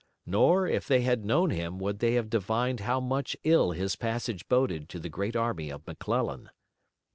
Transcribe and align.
Nor, 0.25 0.65
if 0.65 0.87
they 0.87 1.01
had 1.01 1.25
known 1.25 1.51
him 1.51 1.77
would 1.77 1.99
they 1.99 2.13
have 2.15 2.27
divined 2.31 2.79
how 2.79 2.99
much 2.99 3.37
ill 3.43 3.69
his 3.69 3.95
passage 3.95 4.47
boded 4.47 4.89
to 4.89 4.97
the 4.99 5.09
great 5.09 5.35
army 5.35 5.69
of 5.69 5.85
McClellan. 5.85 6.49